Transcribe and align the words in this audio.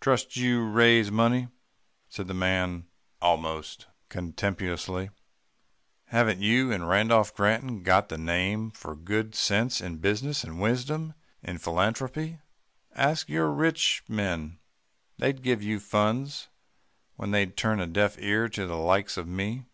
"'Trust 0.00 0.36
you 0.38 0.60
to 0.64 0.70
raise 0.72 1.10
money,' 1.10 1.48
said 2.08 2.26
the 2.28 2.32
man 2.32 2.86
almost 3.20 3.88
contemptuously. 4.08 5.10
'Haven't 6.06 6.40
you 6.40 6.72
and 6.72 6.88
Rudolph 6.88 7.34
Granton 7.34 7.82
got 7.82 8.08
the 8.08 8.16
name 8.16 8.70
for 8.70 8.96
good 8.96 9.34
sense 9.34 9.82
in 9.82 9.98
business, 9.98 10.44
and 10.44 10.62
wisdom 10.62 11.12
in 11.42 11.58
philanthropy 11.58 12.38
ask 12.94 13.28
your 13.28 13.48
fellow 13.48 13.56
rich 13.56 14.02
men. 14.08 14.58
They'd 15.18 15.42
give 15.42 15.62
you 15.62 15.78
funds, 15.78 16.48
when 17.16 17.30
they'd 17.30 17.54
turn 17.54 17.80
a 17.80 17.86
deaf 17.86 18.16
ear 18.18 18.48
to 18.48 18.64
the 18.64 18.78
likes 18.78 19.18
of 19.18 19.28
me. 19.28 19.66